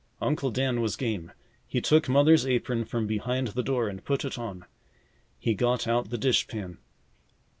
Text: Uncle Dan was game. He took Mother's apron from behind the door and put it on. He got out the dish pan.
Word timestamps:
Uncle 0.19 0.49
Dan 0.49 0.81
was 0.81 0.95
game. 0.95 1.31
He 1.67 1.79
took 1.79 2.09
Mother's 2.09 2.43
apron 2.47 2.85
from 2.85 3.05
behind 3.05 3.49
the 3.49 3.61
door 3.61 3.87
and 3.87 4.03
put 4.03 4.25
it 4.25 4.35
on. 4.35 4.65
He 5.37 5.53
got 5.53 5.87
out 5.87 6.09
the 6.09 6.17
dish 6.17 6.47
pan. 6.47 6.79